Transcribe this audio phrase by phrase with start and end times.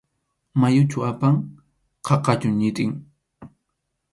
[0.59, 1.35] ¿Mayuchu apan?,
[2.05, 2.91] ¿qaqachu ñitin?